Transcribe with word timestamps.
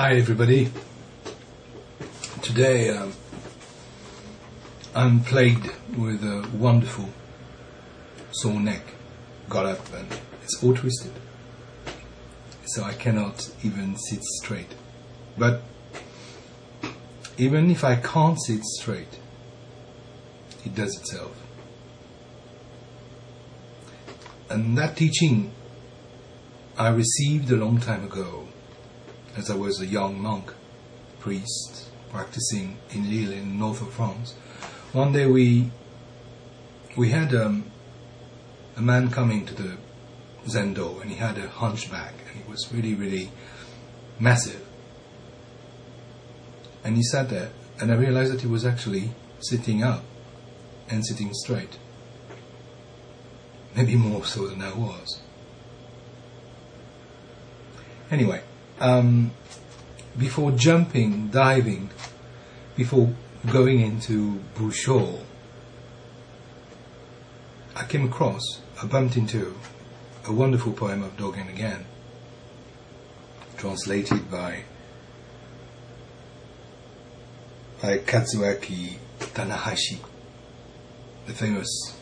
Hi, 0.00 0.14
everybody. 0.14 0.70
Today 2.40 2.90
um, 2.90 3.14
I'm 4.94 5.24
plagued 5.24 5.72
with 5.96 6.22
a 6.22 6.48
wonderful 6.56 7.08
sore 8.30 8.60
neck. 8.60 8.82
Got 9.48 9.66
up 9.66 9.92
and 9.92 10.06
it's 10.44 10.62
all 10.62 10.76
twisted. 10.76 11.10
So 12.66 12.84
I 12.84 12.92
cannot 12.92 13.50
even 13.64 13.96
sit 13.96 14.22
straight. 14.22 14.72
But 15.36 15.62
even 17.36 17.68
if 17.68 17.82
I 17.82 17.96
can't 17.96 18.40
sit 18.40 18.62
straight, 18.62 19.18
it 20.64 20.76
does 20.76 20.96
itself. 20.96 21.36
And 24.48 24.78
that 24.78 24.96
teaching 24.96 25.50
I 26.78 26.90
received 26.90 27.50
a 27.50 27.56
long 27.56 27.80
time 27.80 28.04
ago 28.04 28.46
as 29.38 29.50
I 29.50 29.54
was 29.54 29.80
a 29.80 29.86
young 29.86 30.20
monk, 30.20 30.52
priest, 31.20 31.88
practicing 32.10 32.78
in 32.90 33.08
Lille 33.08 33.32
in 33.32 33.50
the 33.50 33.54
north 33.54 33.80
of 33.80 33.92
France. 33.92 34.34
One 34.92 35.12
day 35.12 35.26
we 35.26 35.70
we 36.96 37.10
had 37.10 37.32
um, 37.32 37.70
a 38.76 38.80
man 38.82 39.10
coming 39.10 39.46
to 39.46 39.54
the 39.54 39.76
Zendo 40.46 41.00
and 41.00 41.10
he 41.10 41.16
had 41.16 41.38
a 41.38 41.48
hunchback 41.48 42.14
and 42.26 42.42
he 42.42 42.50
was 42.50 42.72
really, 42.72 42.94
really 42.94 43.30
massive. 44.18 44.66
And 46.82 46.96
he 46.96 47.02
sat 47.02 47.28
there 47.28 47.50
and 47.80 47.92
I 47.92 47.94
realized 47.94 48.32
that 48.32 48.40
he 48.40 48.48
was 48.48 48.66
actually 48.66 49.10
sitting 49.40 49.84
up 49.84 50.02
and 50.90 51.06
sitting 51.06 51.32
straight. 51.32 51.78
Maybe 53.76 53.94
more 53.94 54.24
so 54.24 54.48
than 54.48 54.62
I 54.62 54.72
was. 54.72 55.20
Anyway, 58.10 58.42
um, 58.80 59.30
before 60.16 60.52
jumping, 60.52 61.28
diving, 61.28 61.90
before 62.76 63.12
going 63.50 63.80
into 63.80 64.40
Busho, 64.54 65.20
I 67.76 67.84
came 67.84 68.06
across, 68.06 68.42
I 68.82 68.86
bumped 68.86 69.16
into 69.16 69.54
a 70.26 70.32
wonderful 70.32 70.72
poem 70.72 71.02
of 71.02 71.16
Dogen 71.16 71.48
again, 71.48 71.84
translated 73.56 74.30
by 74.30 74.64
by 77.80 77.98
Kazuaki 77.98 78.96
Tanahashi, 79.20 79.98
the 81.26 81.32
famous 81.32 81.97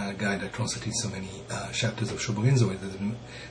uh, 0.00 0.12
guy 0.12 0.36
that 0.36 0.52
translated 0.52 0.92
so 0.94 1.08
many 1.10 1.28
uh, 1.50 1.70
chapters 1.72 2.10
of 2.10 2.18
Shobogenzo. 2.18 2.76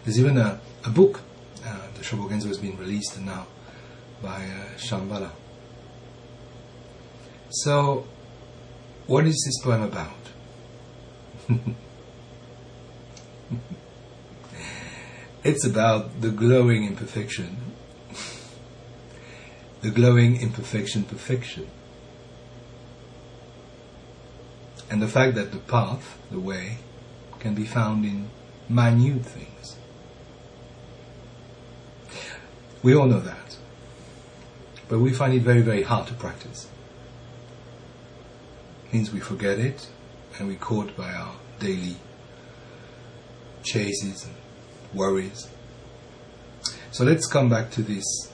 There's, 0.03 0.19
even 0.19 0.37
a, 0.37 0.59
a 0.85 0.89
book, 0.89 1.21
uh, 1.65 1.87
the 1.93 2.01
Shobogenzo 2.03 2.47
has 2.47 2.57
been 2.57 2.77
released 2.77 3.19
now 3.19 3.47
by 4.21 4.45
uh, 4.45 4.77
Shambhala. 4.77 5.31
So, 7.49 8.07
what 9.07 9.25
is 9.25 9.41
this 9.45 9.61
poem 9.63 9.81
about? 9.83 10.11
it's 15.43 15.65
about 15.65 16.21
the 16.21 16.29
glowing 16.29 16.85
imperfection, 16.85 17.57
the 19.81 19.89
glowing 19.89 20.39
imperfection 20.41 21.03
perfection. 21.03 21.67
And 24.89 25.01
the 25.01 25.07
fact 25.07 25.35
that 25.35 25.51
the 25.51 25.59
path, 25.59 26.17
the 26.31 26.39
way, 26.39 26.77
can 27.39 27.53
be 27.53 27.65
found 27.65 28.05
in 28.05 28.29
minute 28.67 29.25
things. 29.25 29.77
We 32.81 32.95
all 32.95 33.05
know 33.05 33.19
that. 33.19 33.57
But 34.87 34.99
we 34.99 35.13
find 35.13 35.33
it 35.33 35.41
very, 35.41 35.61
very 35.61 35.83
hard 35.83 36.07
to 36.07 36.13
practice. 36.13 36.67
It 38.85 38.93
means 38.93 39.13
we 39.13 39.19
forget 39.19 39.59
it 39.59 39.87
and 40.37 40.47
we're 40.47 40.57
caught 40.57 40.97
by 40.97 41.13
our 41.13 41.35
daily 41.59 41.97
chases 43.63 44.25
and 44.25 44.33
worries. 44.93 45.47
So 46.91 47.03
let's 47.03 47.27
come 47.27 47.49
back 47.49 47.69
to 47.71 47.83
this 47.83 48.31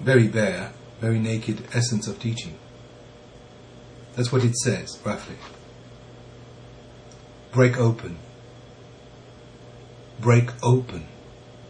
very 0.00 0.28
bare, 0.28 0.72
very 1.00 1.18
naked 1.18 1.64
essence 1.74 2.06
of 2.06 2.20
teaching. 2.20 2.56
That's 4.14 4.30
what 4.30 4.44
it 4.44 4.54
says, 4.56 5.00
roughly 5.04 5.36
break 7.52 7.78
open. 7.78 8.18
Break 10.20 10.50
open 10.62 11.06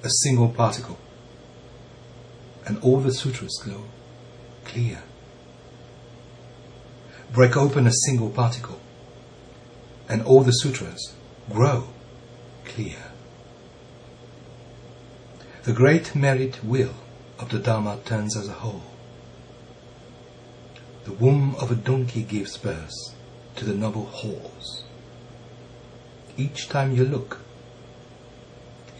a 0.03 0.09
single 0.23 0.49
particle. 0.49 0.99
And 2.67 2.79
all 2.83 3.01
the 3.01 3.13
sutras 3.13 3.61
glow 3.63 3.85
clear. 4.65 5.03
Break 7.33 7.57
open 7.57 7.87
a 7.87 7.93
single 7.93 8.31
particle. 8.31 8.81
And 10.09 10.23
all 10.23 10.43
the 10.43 10.53
sutras 10.53 11.15
grow 11.51 11.89
clear. 12.65 12.97
The 15.65 15.73
great 15.73 16.15
merit 16.15 16.65
will 16.65 16.95
of 17.39 17.51
the 17.51 17.59
Dharma 17.59 17.99
turns 18.05 18.37
as 18.37 18.49
a 18.49 18.53
whole. 18.53 18.85
The 21.05 21.13
womb 21.13 21.55
of 21.57 21.71
a 21.71 21.75
donkey 21.75 22.23
gives 22.23 22.57
birth 22.57 22.95
to 23.57 23.65
the 23.65 23.75
noble 23.75 24.07
horse 24.07 24.85
each 26.39 26.69
time 26.69 26.95
you 26.95 27.05
look, 27.05 27.41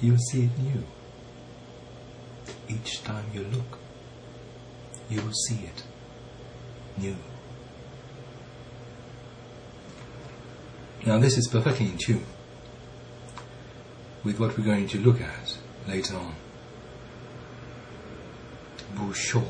you 0.01 0.19
see 0.19 0.45
it 0.45 0.59
new. 0.59 0.85
Each 2.69 3.03
time 3.03 3.25
you 3.33 3.45
look, 3.45 3.79
you 5.09 5.23
will 5.23 5.33
see 5.33 5.61
it 5.65 5.85
new. 6.99 7.17
Now, 11.07 11.19
this 11.19 11.39
is 11.39 11.47
perfectly 11.47 11.87
in 11.87 11.97
tune 11.97 12.27
with 14.25 14.41
what 14.41 14.59
we're 14.59 14.65
going 14.65 14.89
to 14.89 14.99
look 14.99 15.21
at 15.21 15.57
later 15.87 16.17
on. 16.17 16.35
Busho, 18.95 19.45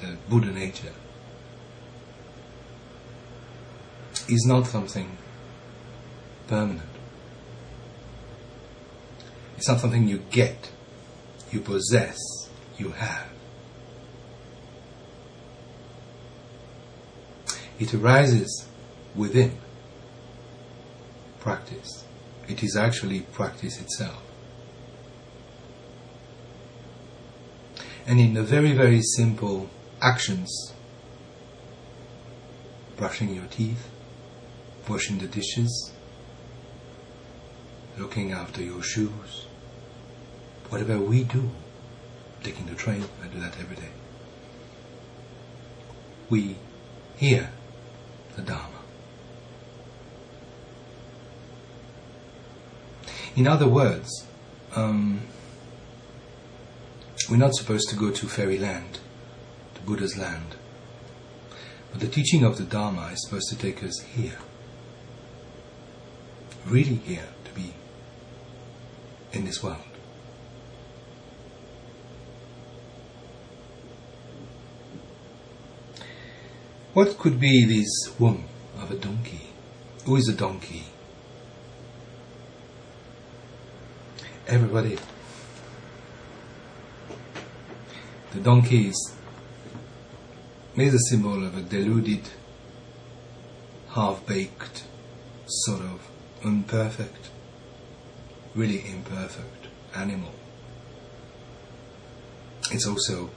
the 0.00 0.16
Buddha 0.28 0.50
nature. 0.50 0.92
Is 4.28 4.44
not 4.46 4.66
something 4.66 5.16
permanent. 6.46 6.88
It's 9.56 9.68
not 9.68 9.80
something 9.80 10.06
you 10.06 10.18
get, 10.30 10.70
you 11.50 11.60
possess, 11.60 12.16
you 12.76 12.90
have. 12.90 13.26
It 17.78 17.94
arises 17.94 18.66
within 19.14 19.58
practice. 21.40 22.04
It 22.48 22.62
is 22.62 22.76
actually 22.76 23.20
practice 23.20 23.80
itself. 23.80 24.22
And 28.06 28.20
in 28.20 28.34
the 28.34 28.42
very, 28.42 28.72
very 28.72 29.02
simple 29.02 29.68
actions, 30.00 30.72
brushing 32.96 33.34
your 33.34 33.44
teeth, 33.46 33.88
washing 34.88 35.18
the 35.18 35.26
dishes, 35.26 35.92
looking 37.96 38.32
after 38.32 38.62
your 38.62 38.82
shoes, 38.82 39.46
whatever 40.70 40.98
we 40.98 41.24
do, 41.24 41.50
taking 42.42 42.66
the 42.66 42.74
train, 42.74 43.04
I 43.22 43.28
do 43.28 43.40
that 43.40 43.58
every 43.60 43.76
day. 43.76 43.90
We 46.30 46.56
hear 47.16 47.50
the 48.36 48.42
Dharma. 48.42 48.78
In 53.34 53.46
other 53.46 53.68
words, 53.68 54.26
um, 54.74 55.20
we're 57.30 57.36
not 57.36 57.54
supposed 57.54 57.88
to 57.90 57.96
go 57.96 58.10
to 58.10 58.26
fairyland, 58.26 59.00
to 59.74 59.80
Buddha's 59.82 60.16
land. 60.16 60.56
But 61.90 62.00
the 62.00 62.08
teaching 62.08 62.44
of 62.44 62.58
the 62.58 62.64
Dharma 62.64 63.10
is 63.12 63.24
supposed 63.24 63.48
to 63.50 63.56
take 63.56 63.82
us 63.82 64.00
here 64.00 64.38
really 66.68 66.96
here 66.96 67.28
to 67.44 67.50
be 67.52 67.72
in 69.32 69.44
this 69.44 69.62
world. 69.62 69.78
What 76.92 77.18
could 77.18 77.38
be 77.38 77.64
this 77.64 78.18
womb 78.18 78.44
of 78.80 78.90
a 78.90 78.96
donkey? 78.96 79.48
Who 80.04 80.16
is 80.16 80.28
a 80.28 80.34
donkey? 80.34 80.84
Everybody. 84.46 84.98
The 88.32 88.40
donkey 88.40 88.88
is, 88.88 89.14
is 90.76 90.94
a 90.94 90.98
symbol 91.10 91.46
of 91.46 91.56
a 91.56 91.62
deluded, 91.62 92.28
half 93.90 94.24
baked 94.26 94.84
sort 95.46 95.82
of 95.82 96.00
imperfect, 96.42 97.30
really 98.54 98.84
imperfect 98.88 99.66
animal. 99.94 100.32
It's 102.70 102.86
also 102.86 103.30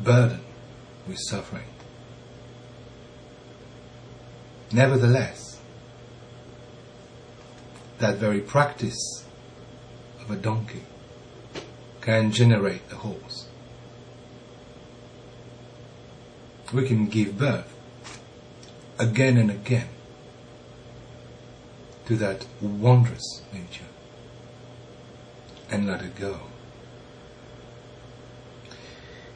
burdened 0.00 0.44
with 1.06 1.18
suffering. 1.18 1.68
Nevertheless, 4.72 5.60
that 7.98 8.16
very 8.16 8.40
practice 8.40 9.24
of 10.20 10.30
a 10.30 10.36
donkey 10.36 10.82
can 12.00 12.30
generate 12.32 12.82
a 12.92 12.96
horse. 12.96 13.48
We 16.72 16.86
can 16.86 17.06
give 17.06 17.38
birth 17.38 17.74
again 18.98 19.38
and 19.38 19.50
again 19.50 19.88
to 22.08 22.16
that 22.16 22.46
wondrous 22.62 23.42
nature 23.52 23.84
and 25.70 25.86
let 25.86 26.00
it 26.02 26.16
go. 26.16 26.40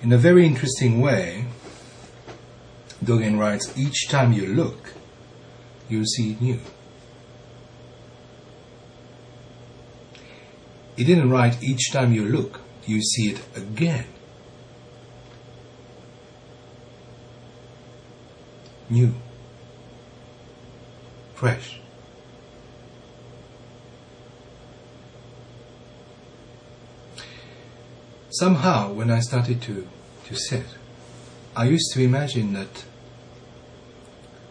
In 0.01 0.11
a 0.11 0.17
very 0.17 0.47
interesting 0.47 1.03
way, 1.03 1.45
Dogen 3.05 3.39
writes, 3.39 3.77
each 3.77 4.09
time 4.09 4.33
you 4.33 4.47
look, 4.47 4.95
you 5.91 6.07
see 6.07 6.33
it 6.33 6.41
new. 6.41 6.61
He 10.97 11.05
didn't 11.05 11.29
write, 11.29 11.63
each 11.63 11.93
time 11.93 12.15
you 12.15 12.25
look, 12.25 12.61
you 12.87 13.03
see 13.03 13.33
it 13.33 13.43
again. 13.55 14.07
New. 18.89 19.15
Fresh. 21.35 21.83
Somehow, 28.33 28.91
when 28.95 29.11
I 29.11 29.21
started 29.21 29.61
to, 29.63 29.87
to 30.25 30.35
sit, 30.35 30.65
I 31.55 31.67
used 31.67 31.93
to 31.93 32.03
imagine 32.03 32.55
that 32.55 32.87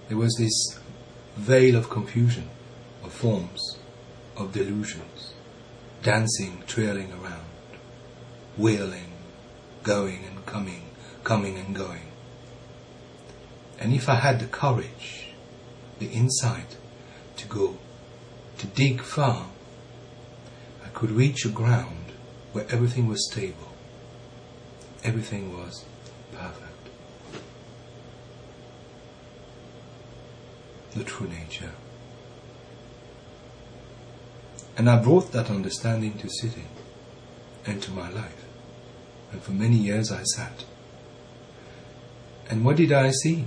there 0.08 0.20
was 0.20 0.36
this 0.38 0.80
veil 1.36 1.76
of 1.76 1.90
confusion, 1.90 2.52
of 3.04 3.12
forms, 3.12 3.80
of 4.38 4.54
delusions, 4.54 5.34
dancing, 6.04 6.62
trailing 6.68 7.12
around, 7.12 7.48
wheeling, 8.56 9.14
going 9.82 10.26
and 10.26 10.46
coming, 10.46 10.84
coming 11.24 11.58
and 11.58 11.76
going. 11.76 12.12
And 13.80 13.96
if 13.96 14.08
I 14.08 14.16
had 14.16 14.40
the 14.40 14.46
courage, 14.46 15.30
the 15.98 16.10
insight 16.10 16.78
to 17.38 17.48
go, 17.48 17.80
to 18.60 18.68
dig 18.68 19.02
far, 19.02 19.48
I 20.86 20.90
could 20.90 21.10
reach 21.10 21.46
a 21.46 21.50
ground 21.50 22.12
where 22.52 22.68
everything 22.70 23.08
was 23.08 23.28
stable 23.32 23.71
everything 25.04 25.58
was 25.58 25.86
perfect. 26.32 26.68
The 30.96 31.04
true 31.04 31.28
nature. 31.28 31.72
And 34.78 34.90
I 34.90 35.02
brought 35.02 35.32
that 35.32 35.50
understanding 35.50 36.18
to 36.20 36.30
sitting 36.30 36.68
and 37.66 37.82
to 37.84 37.92
my 37.92 38.10
life. 38.10 38.46
And 39.32 39.42
for 39.42 39.52
many 39.52 39.78
years 39.78 40.12
I 40.12 40.24
sat. 40.24 40.66
And 42.50 42.66
what 42.66 42.76
did 42.78 42.92
I 42.92 43.12
see? 43.12 43.46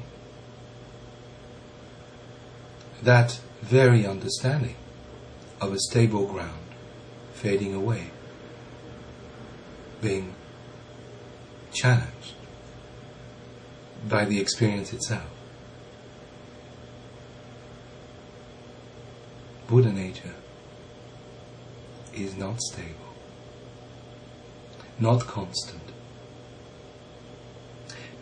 That 3.03 3.41
very 3.61 4.07
understanding 4.07 4.77
of 5.61 5.73
a 5.73 5.79
stable 5.79 6.27
ground 6.27 6.65
fading 7.35 7.75
away, 7.75 8.11
being 10.01 10.35
challenged 11.75 12.35
by 14.09 14.25
the 14.25 14.41
experience 14.41 14.93
itself. 14.93 15.29
Buddha 19.69 19.93
nature 19.93 20.35
is 22.15 22.37
not 22.37 22.61
stable, 22.61 23.15
not 24.99 25.27
constant, 25.27 25.83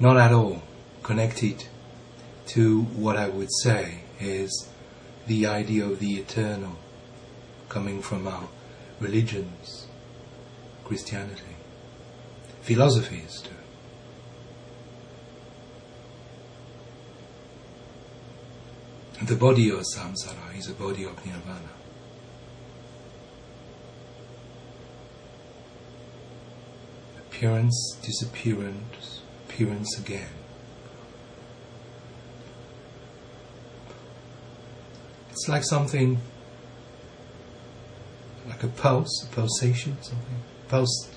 not 0.00 0.16
at 0.16 0.32
all 0.32 0.62
connected 1.02 1.64
to 2.46 2.82
what 2.82 3.16
I 3.16 3.28
would 3.28 3.52
say 3.62 4.00
is 4.20 4.68
the 5.26 5.46
idea 5.46 5.84
of 5.84 5.98
the 5.98 6.14
eternal 6.14 6.76
coming 7.68 8.02
from 8.02 8.26
our 8.26 8.48
religions, 9.00 9.86
Christianity 10.84 11.51
philosophies 12.62 13.42
too. 13.42 13.50
The 19.26 19.36
body 19.36 19.70
of 19.70 19.84
samsara 19.94 20.58
is 20.58 20.68
a 20.68 20.74
body 20.74 21.04
of 21.04 21.14
nirvana. 21.24 21.70
Appearance, 27.18 27.98
disappearance, 28.02 29.20
appearance 29.48 29.98
again. 29.98 30.28
It's 35.30 35.48
like 35.48 35.64
something, 35.64 36.20
like 38.48 38.62
a 38.62 38.68
pulse, 38.68 39.24
a 39.24 39.34
pulsation, 39.34 39.96
something. 40.02 40.42
Pulse 40.68 41.08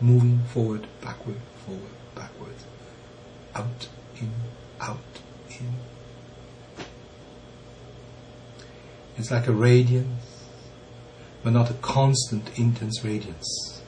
moving 0.00 0.40
forward, 0.52 0.86
backward, 1.00 1.36
forward, 1.64 1.82
backward, 2.14 2.54
out, 3.54 3.88
in, 4.20 4.30
out, 4.80 4.98
in. 5.50 5.74
It's 9.16 9.30
like 9.30 9.46
a 9.46 9.52
radiance, 9.52 10.44
but 11.42 11.52
not 11.52 11.70
a 11.70 11.74
constant, 11.74 12.58
intense 12.58 13.04
radiance. 13.04 13.82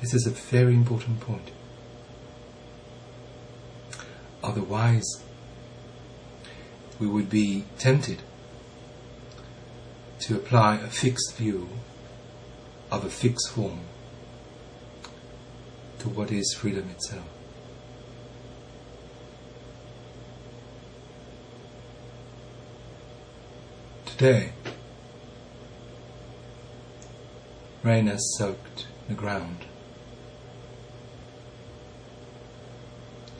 This 0.00 0.14
is 0.14 0.26
a 0.26 0.30
very 0.30 0.74
important 0.74 1.20
point. 1.20 1.50
Otherwise, 4.42 5.22
we 6.98 7.06
would 7.06 7.28
be 7.30 7.64
tempted 7.78 8.22
to 10.20 10.36
apply 10.36 10.76
a 10.76 10.88
fixed 10.88 11.36
view 11.36 11.68
of 12.90 13.04
a 13.04 13.10
fixed 13.10 13.50
form 13.50 13.80
to 15.98 16.08
what 16.08 16.30
is 16.30 16.54
freedom 16.54 16.88
itself. 16.90 17.26
Today, 24.06 24.52
rain 27.82 28.06
has 28.06 28.22
soaked 28.36 28.86
the 29.08 29.14
ground. 29.14 29.64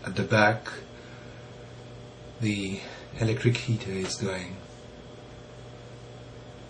At 0.05 0.17
the 0.17 0.25
back, 0.25 0.69
the 2.41 2.81
electric 3.21 3.57
heater 3.57 3.91
is 3.91 4.15
going, 4.17 4.57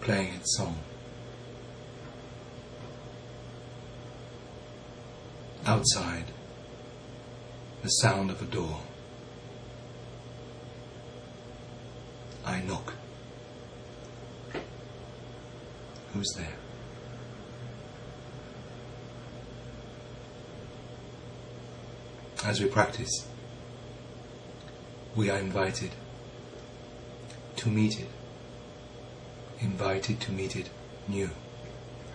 playing 0.00 0.34
its 0.34 0.56
song. 0.56 0.78
Outside, 5.64 6.26
the 7.82 7.88
sound 7.88 8.30
of 8.30 8.42
a 8.42 8.44
door. 8.44 8.80
I 12.44 12.60
knock. 12.62 12.94
Who's 16.12 16.28
there? 16.36 16.56
As 22.44 22.60
we 22.60 22.66
practice, 22.66 23.28
we 25.14 25.30
are 25.30 25.38
invited 25.38 25.92
to 27.62 27.68
meet 27.68 28.00
it, 28.00 28.08
invited 29.60 30.20
to 30.20 30.32
meet 30.32 30.56
it 30.56 30.68
new, 31.06 31.30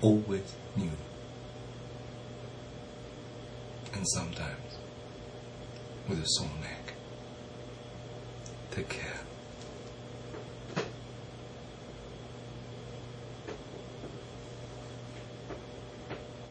always 0.01 0.53
new. 0.75 0.91
And 3.93 4.05
sometimes 4.09 4.77
with 6.09 6.21
a 6.21 6.27
sore 6.27 6.49
neck. 6.61 6.93
Take 8.71 8.89
care. 8.89 9.26